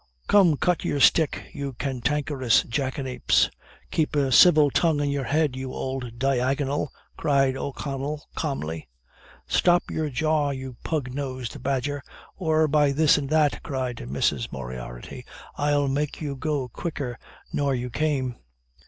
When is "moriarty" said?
14.51-15.23